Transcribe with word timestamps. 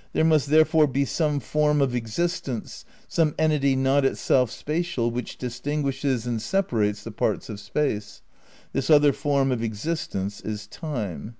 There 0.14 0.24
must 0.24 0.46
therefore 0.48 0.86
be 0.86 1.04
some 1.04 1.40
form 1.40 1.82
of 1.82 1.94
existence, 1.94 2.86
some 3.06 3.34
entity 3.38 3.76
not 3.76 4.02
itself 4.06 4.50
spatial, 4.50 5.10
which 5.10 5.36
distinguishes 5.36 6.26
and 6.26 6.40
separates 6.40 7.04
the 7.04 7.10
parts 7.12 7.50
of 7.50 7.60
Space. 7.60 8.22
This 8.72 8.88
other 8.88 9.12
form 9.12 9.52
of 9.52 9.62
existence 9.62 10.40
is 10.40 10.66
Time." 10.66 11.36